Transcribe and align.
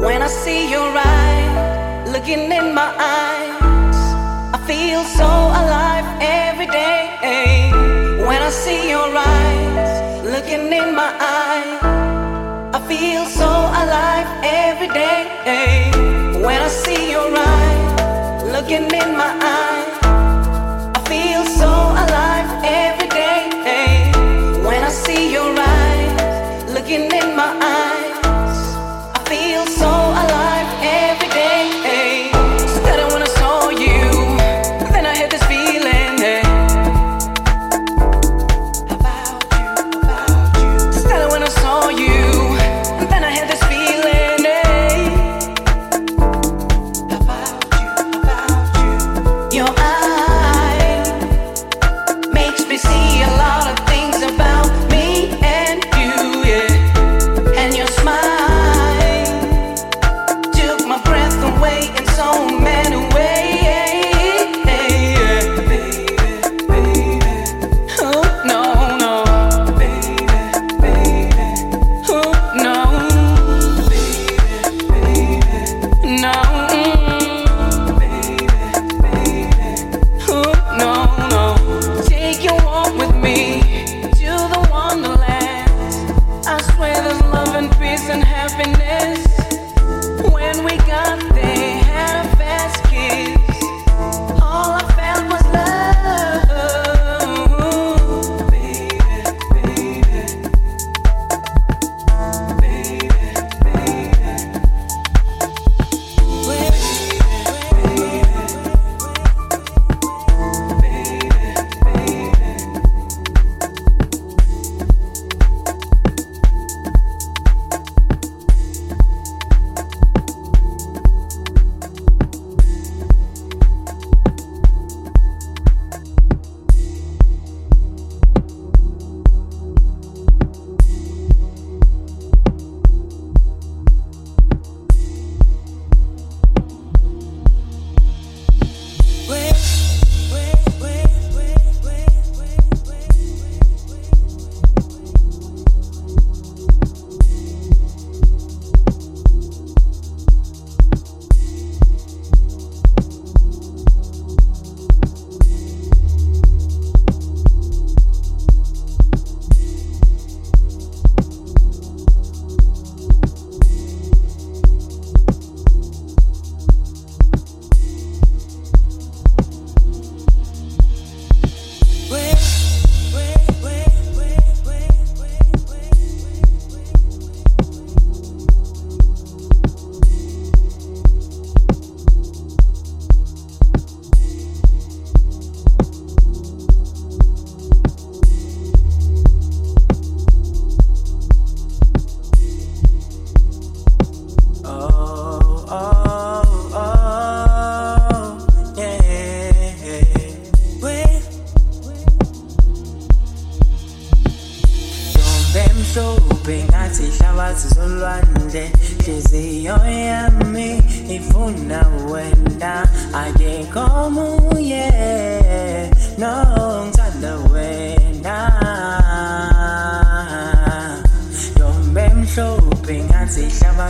When 0.00 0.22
I 0.22 0.28
see 0.28 0.70
your 0.70 0.92
eyes, 0.96 2.10
looking 2.10 2.50
in 2.50 2.74
my 2.74 2.90
eyes, 2.98 4.00
I 4.56 4.58
feel 4.66 5.04
so 5.04 5.26
alive 5.60 6.06
every 6.20 6.66
day. 6.66 7.70
When 8.26 8.40
I 8.42 8.50
see 8.50 8.88
your 8.88 9.10
eyes, 9.14 10.24
looking 10.24 10.72
in 10.72 10.94
my 10.94 11.12
eyes, 11.20 11.82
I 12.74 12.80
feel 12.88 13.26
so 13.26 13.50
alive 13.82 14.28
every 14.42 14.88
day. 14.88 15.90
When 16.46 16.62
I 16.62 16.68
see 16.68 17.10
your 17.10 17.30
eyes, 17.36 18.44
looking 18.54 18.90
in 19.02 19.16
my 19.18 19.32
eyes. 19.42 19.79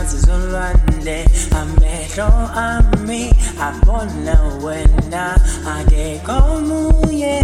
zizolwane 0.05 1.25
amehlo 1.61 2.29
ami 2.55 3.33
abona 3.67 4.35
wena 4.63 5.35
ake 5.77 6.21
komunye 6.25 7.40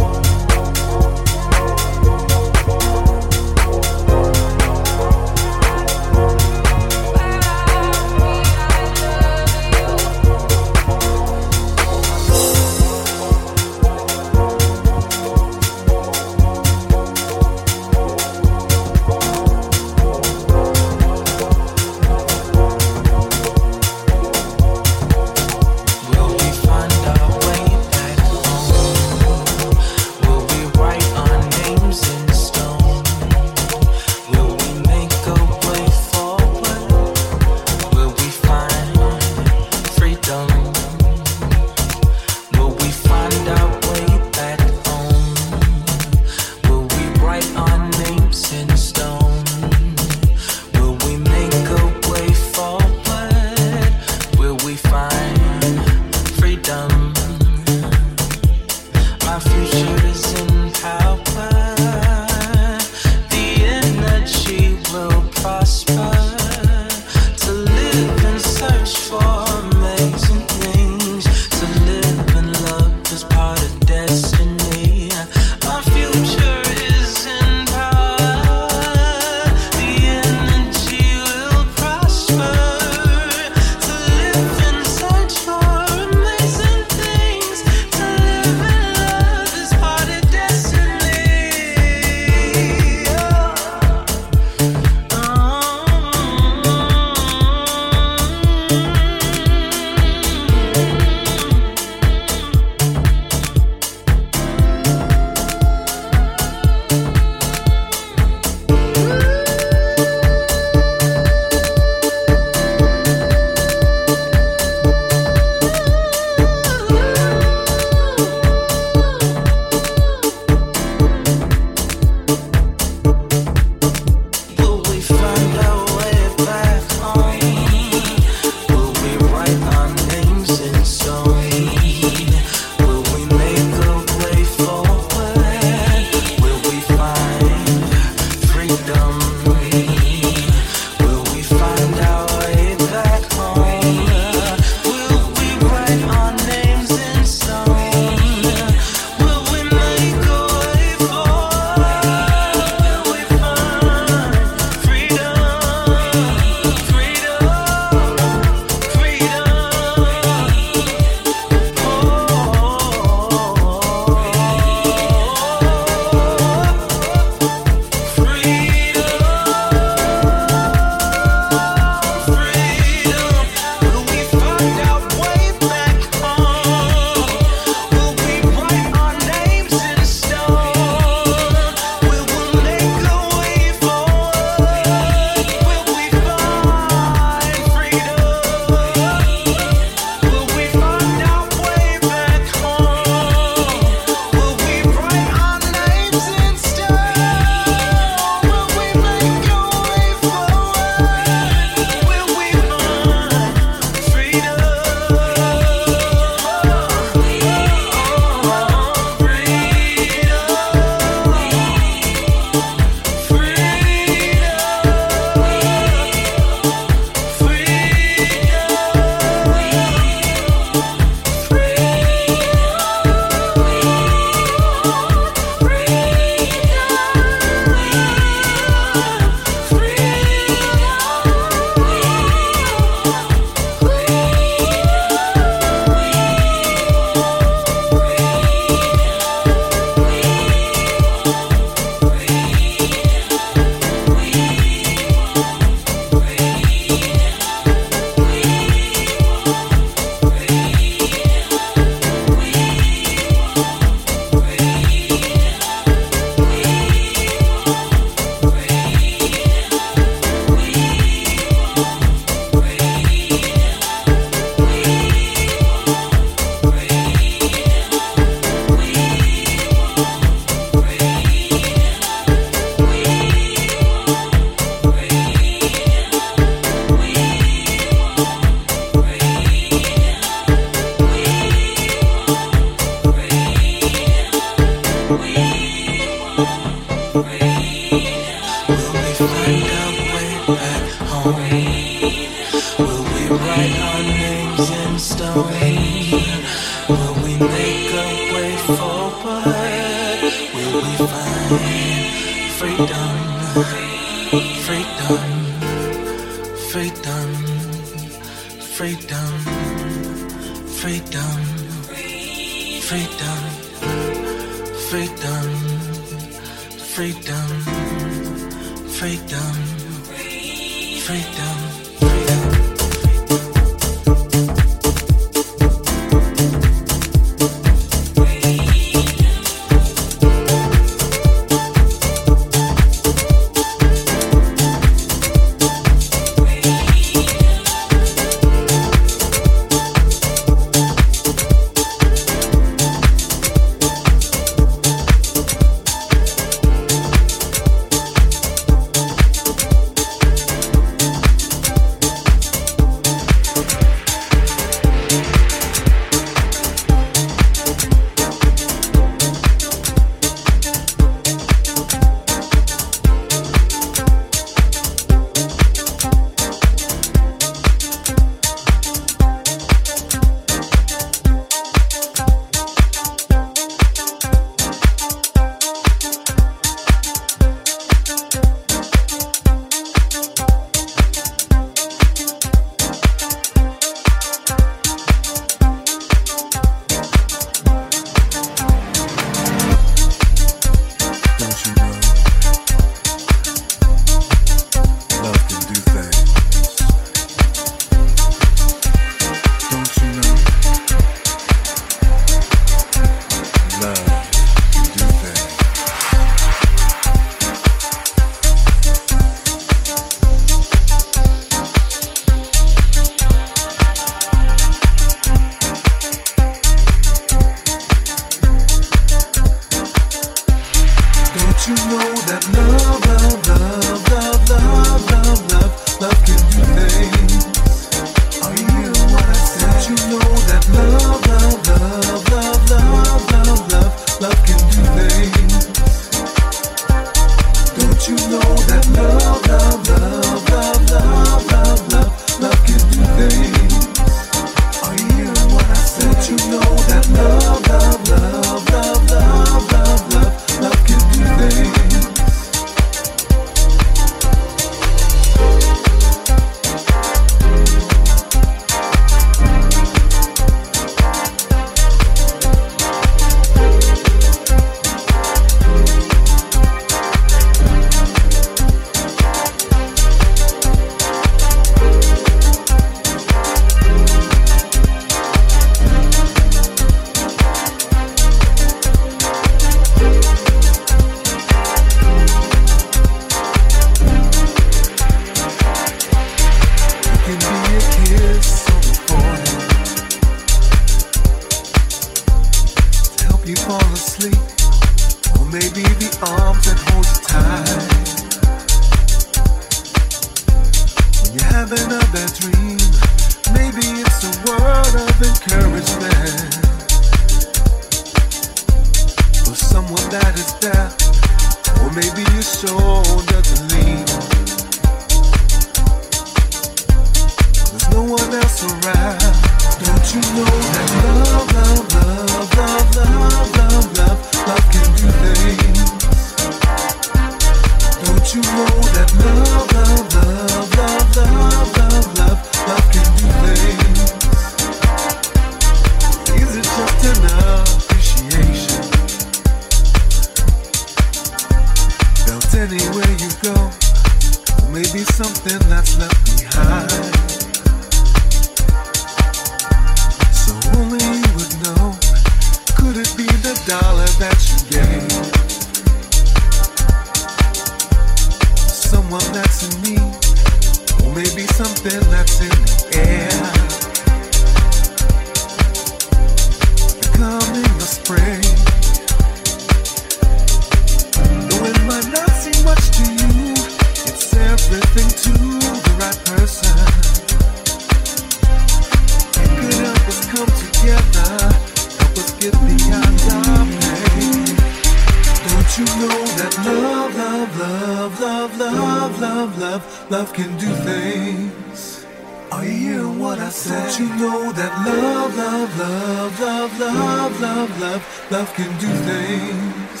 place. 590.96 592.06
Are 592.52 592.64
you 592.64 592.76
hearing 592.86 593.18
what 593.18 593.38
I 593.38 593.50
said? 593.50 593.88
Don't 593.88 593.98
you 594.00 594.08
know 594.22 594.52
that 594.58 594.72
love, 594.86 595.36
love, 595.36 595.70
love, 595.78 596.40
love, 596.40 596.80
love, 596.80 597.40
love, 597.40 597.80
love, 597.80 598.02
love 598.30 598.50
can 598.54 598.70
do 598.84 598.90
things. 599.08 600.00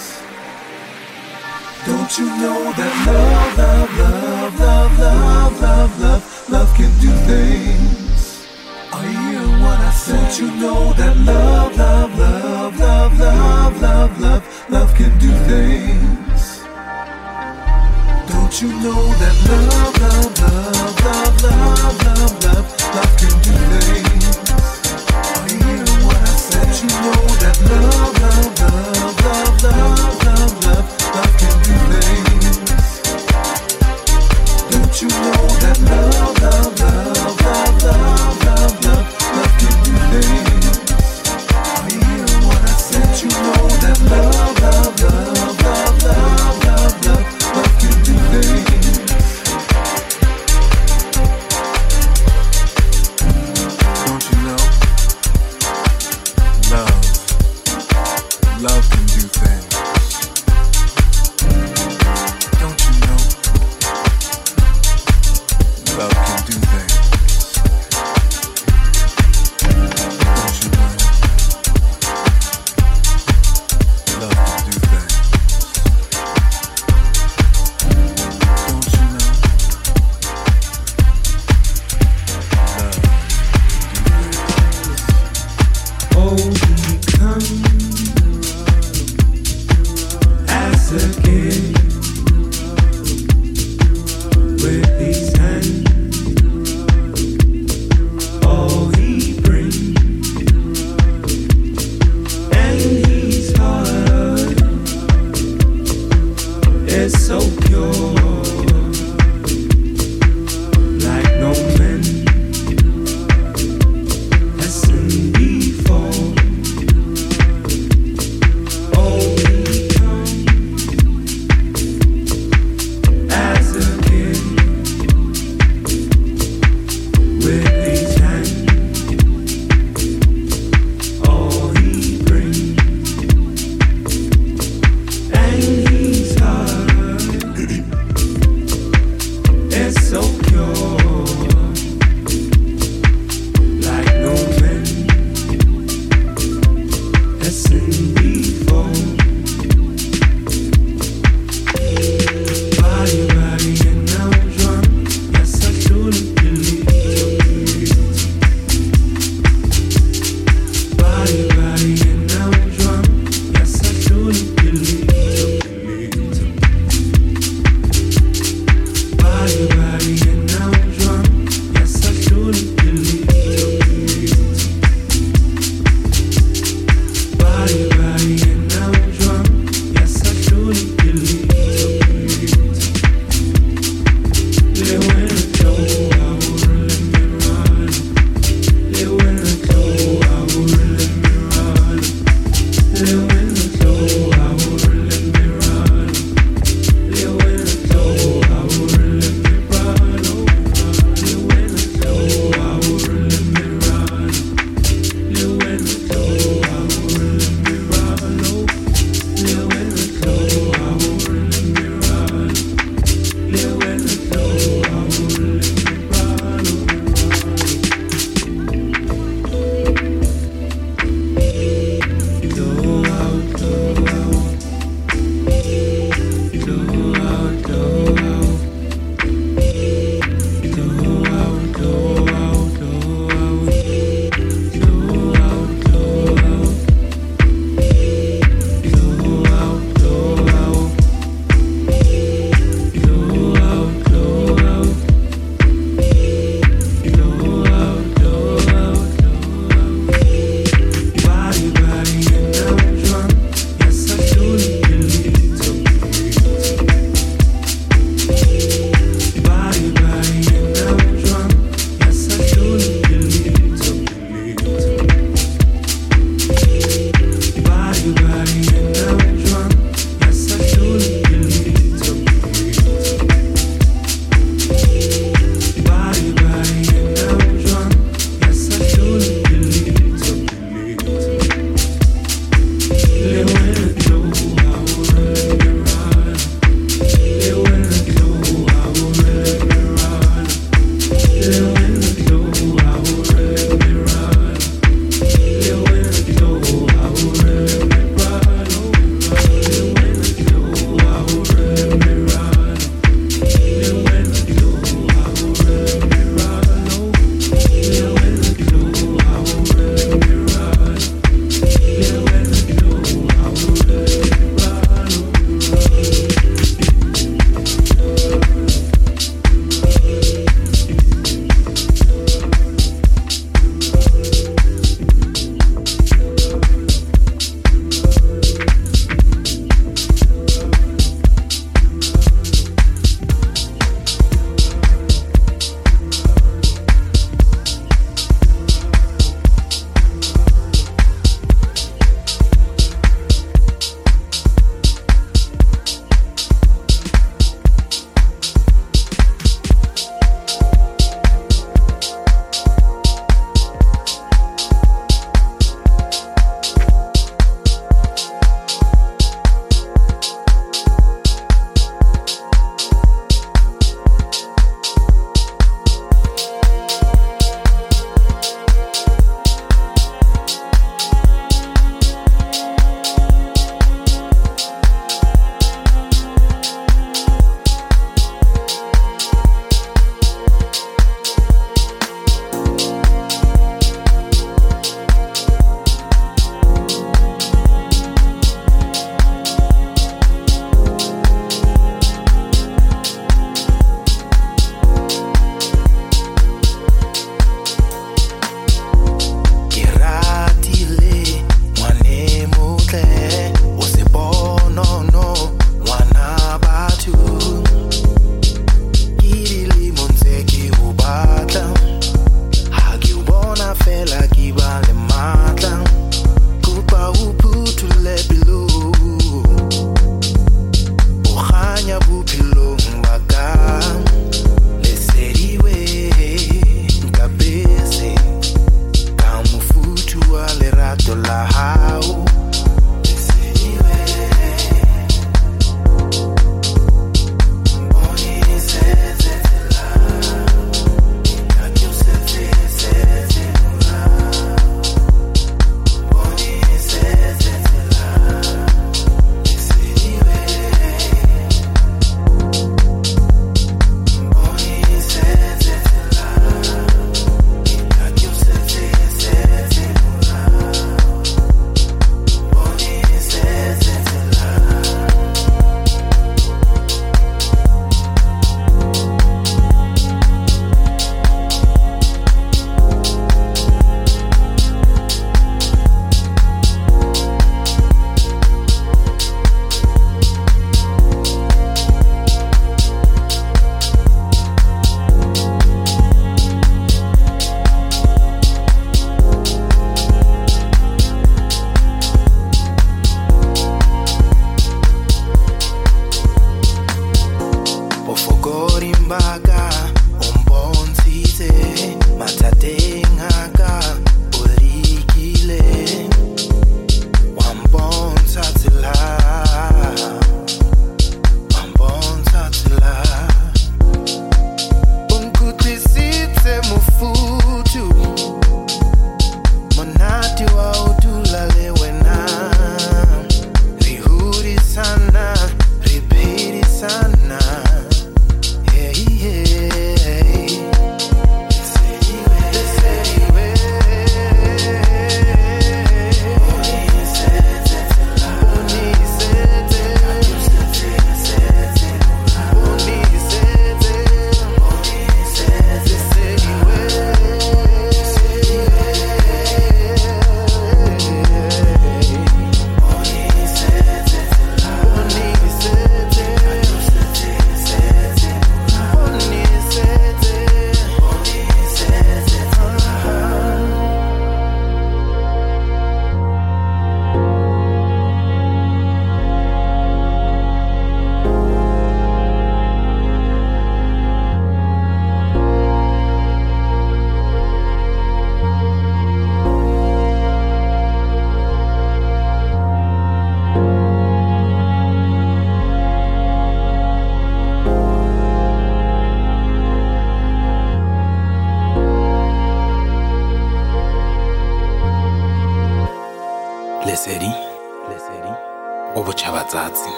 Don't 1.88 2.12
you 2.18 2.26
know 2.42 2.60
that 2.78 2.94
love, 3.08 3.58
love, 3.62 3.90
love, 3.98 4.60
love, 4.60 4.98
love, 4.98 5.60
love, 5.66 5.92
love, 6.04 6.24
love 6.50 6.70
can 6.78 6.92
do 7.04 7.10
things? 7.30 8.46
Are 8.92 9.04
you 9.04 9.18
hearing 9.28 9.60
what 9.64 9.78
I 9.78 9.92
said? 9.92 10.20
Don't 10.20 10.38
you 10.40 10.48
know 10.62 10.92
that 11.00 11.14
love, 11.30 11.76
love, 11.76 12.18
love, 12.18 12.80
love, 12.80 13.20
love, 13.20 13.82
love, 13.82 14.20
love, 14.20 14.44
love 14.70 14.94
can 14.94 15.12
do 15.18 15.30
things? 15.50 16.35
You 18.58 18.68
know 18.68 19.12
that 19.20 19.36
love, 19.50 20.00
love, 20.00 20.32
love, 20.40 20.96
love, 21.04 21.42
love, 21.42 21.92
love, 22.06 22.32
love, 22.42 22.66
love 22.96 23.12
can 23.18 23.36
do 23.44 23.52
things? 23.52 24.24
Are 25.12 25.44
you 25.46 25.58
hearing 25.60 26.00
what 26.06 26.16
I 26.16 26.32
said? 26.32 26.72
You 26.80 26.88
know 26.88 27.20
that 27.36 27.56
love, 27.68 28.16
love, 28.16 28.56
love, 28.58 29.20
love, 29.22 29.60
love, 29.62 30.24
love, 30.24 30.56
love, 30.64 30.88
love 31.14 31.32
can 31.36 31.56
do 31.68 31.76
things? 32.00 32.56
Don't 34.70 34.94
you 35.02 35.08
know 35.08 35.46
that 35.60 35.76
love, 35.84 36.40
love, 36.40 36.80
love? 36.80 36.95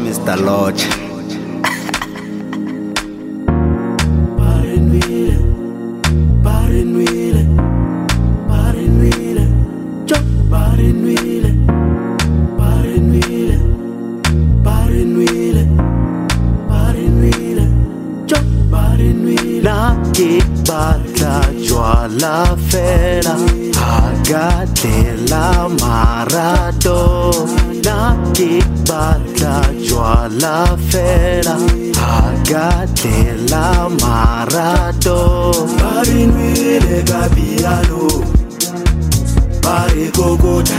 Mr. 0.00 0.40
Lodge. 0.40 1.10
Na 19.62 19.94
che 20.10 20.42
balla 20.64 21.40
gialla 21.60 22.56
fera 22.56 23.36
Aga 23.76 24.64
della 24.80 25.68
Maradona 25.78 27.38
Che 28.32 28.64
balla 28.86 29.19
yo 29.90 30.02
a 30.04 30.28
la 30.28 30.76
fera 30.88 31.56
Agate 31.98 33.36
la 33.50 33.88
marato 34.00 35.52
Bari 35.78 36.26
nwile 36.26 37.02
gabialo 37.02 38.08
Bari 39.62 40.10
kokota 40.16 40.78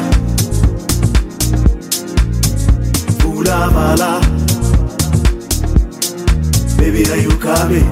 Fula 3.19 3.71
mala. 3.71 4.19
Baby 6.77 7.05
are 7.11 7.17
you 7.21 7.37
coming? 7.37 7.89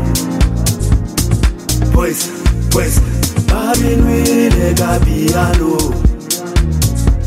Pues, 1.94 2.30
pues 2.72 3.00
Bari 3.48 3.96
nwile 3.96 4.74
gabialo 4.74 5.78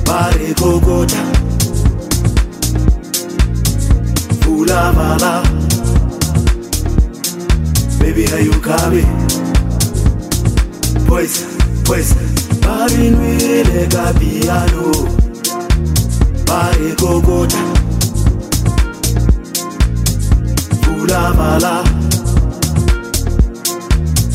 Bari 0.05 0.55
kokota 0.55 1.32
Pula 4.63 4.95
bala, 4.95 5.43
baby 7.99 8.31
are 8.31 8.41
you 8.41 8.53
coming? 8.61 9.11
Boys, 11.05 11.43
boys, 11.83 12.15
barenwile 12.63 13.91
ka 13.91 14.13
piano, 14.21 14.93
bare 16.47 16.95
kokota. 16.95 17.63
Pula 20.87 21.35
bala, 21.35 21.83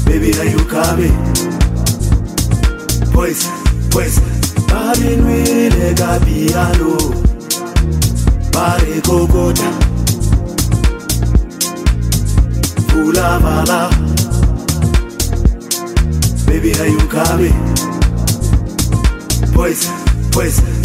baby 0.03 0.35
are 0.39 0.49
you 0.51 0.63
coming? 0.67 1.15
Boys, 3.15 3.47
boys, 3.95 4.19
barenwile 4.67 5.95
ka 5.95 6.19
piano, 6.19 6.97
bare 8.51 8.99
kokota. 9.07 9.86
Pula 12.97 13.39
bala, 13.39 13.89
baby 16.47 16.73
are 16.81 16.87
you 16.87 16.97
coming? 17.07 17.53
Boys, 19.53 19.85
boys. 20.31 20.76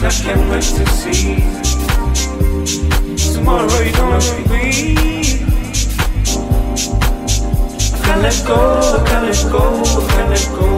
I 0.04 0.10
can't 0.10 0.50
wait 0.50 0.62
to 0.64 0.86
see 0.86 1.71
tomorrow 3.34 3.80
you're 3.80 3.92
gonna 3.92 4.18
be. 4.48 4.94
Can't 8.02 8.22
let 8.22 8.38
go, 8.46 8.58
can't 9.06 9.24
let 9.26 9.42
go, 9.50 9.62
can't 10.08 10.30
let 10.30 10.46
go. 10.56 10.68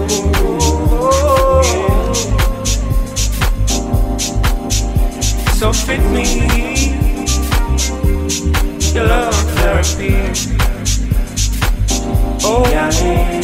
So 5.58 5.72
fit 5.72 6.02
me, 6.10 6.24
your 8.94 9.06
love 9.06 9.34
therapy. 9.56 10.14
Oh, 12.46 12.64
yeah, 12.70 12.90
yeah. 12.90 13.40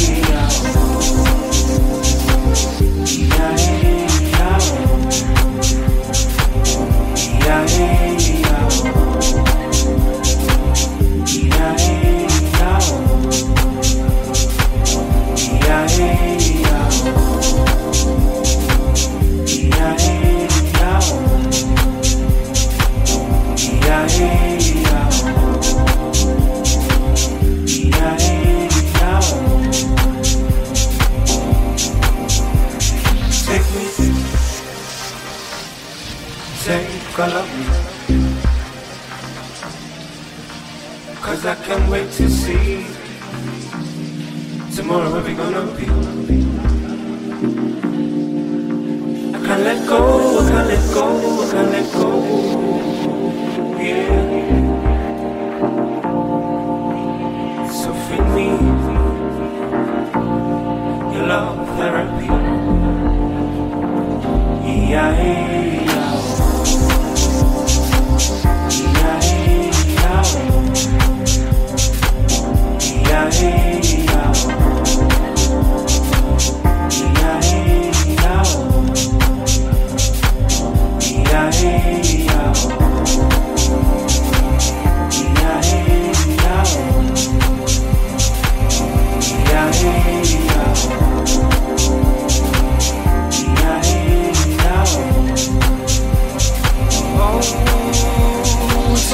Yeah, 3.07 3.57
yeah, 3.57 3.90
Take 11.61 12.10
can't 41.71 41.89
wait 41.89 42.11
to 42.11 42.29
see 42.29 42.85
tomorrow 44.75 45.09
where 45.13 45.23
we 45.23 45.35
gonna 45.35 45.65
be. 45.79 45.87
I 49.37 49.39
can't 49.47 49.63
let 49.63 49.87
go, 49.87 50.41
I 50.41 50.51
can't 50.51 50.67
let 50.67 50.85
go, 50.93 51.05
I 51.41 51.51
can't 51.53 51.71
let 51.71 51.93
go. 51.93 52.09
Yeah. 53.79 54.21
So 57.81 57.89
fit 58.07 58.25
me, 58.35 58.49
your 61.15 61.27
love 61.29 61.69
therapy. 61.79 62.27
Yeah, 64.91 65.50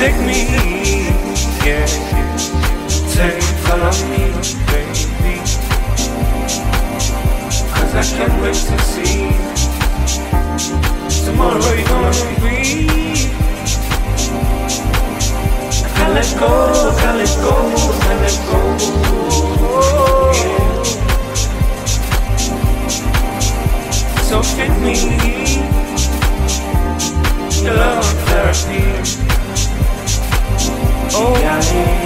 Take 0.07 0.23
me, 0.25 0.41
yeah, 1.67 1.87
take 3.11 3.43
follow 3.67 3.91
me, 4.07 4.23
baby. 4.71 5.35
Cause 7.75 7.93
I 7.93 8.05
can't 8.15 8.37
wait 8.41 8.55
to 8.55 8.77
see 8.87 9.35
tomorrow 11.27 11.73
you're 11.75 11.89
gonna 11.89 12.13
be. 12.41 12.55
I 15.97 15.99
let 16.15 16.31
go, 16.39 16.51
can't 17.01 17.19
let 17.19 17.35
go, 17.43 17.55
can't 18.03 18.21
let 18.23 18.39
go. 18.47 18.59
Yeah. 20.37 20.83
So 24.23 24.37
fit 24.55 24.73
me, 24.85 24.95
your 27.65 27.75
love 27.75 28.07
therapy. 28.29 29.26
Oh, 31.19 32.06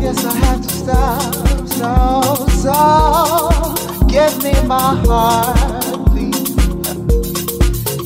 guess 0.00 0.24
I 0.24 0.34
have 0.34 0.62
to 0.62 0.68
stop, 0.68 1.68
stop, 1.68 2.50
stop. 2.50 4.08
Give 4.08 4.42
me 4.42 4.52
my 4.66 4.96
heart, 5.04 6.06
please. 6.06 6.54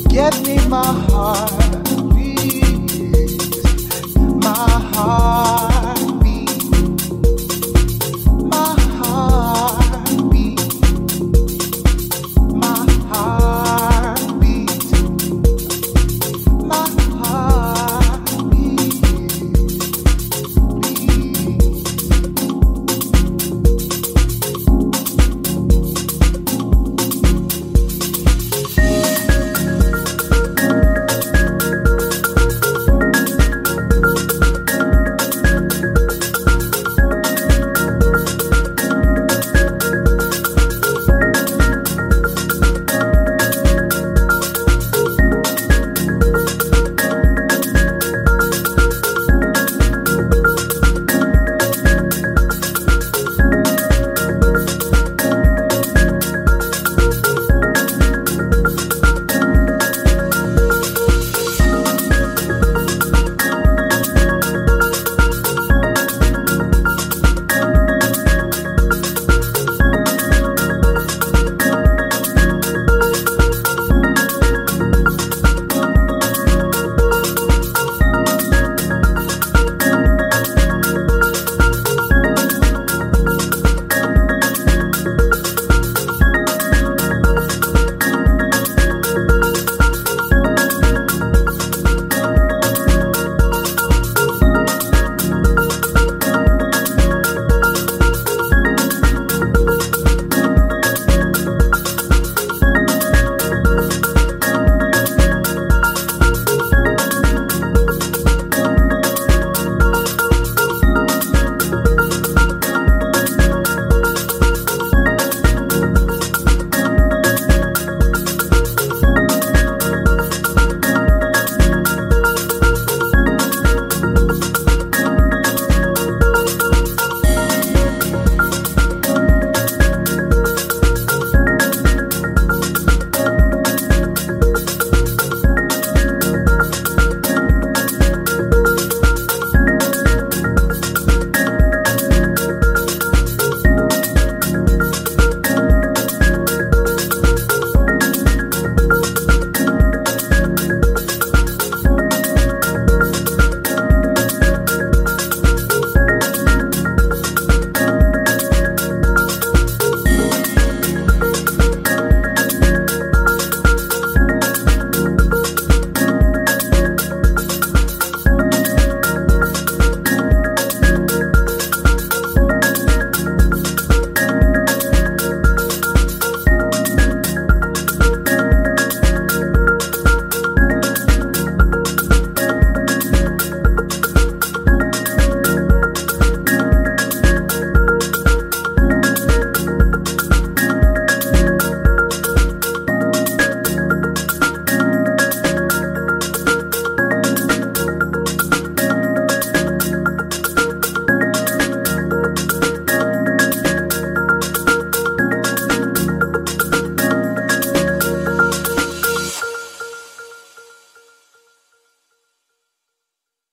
Give 0.08 0.42
me 0.46 0.56
my 0.68 0.84
heart, 1.08 1.84
please. 2.10 4.16
My 4.16 4.68
heart. 4.94 5.73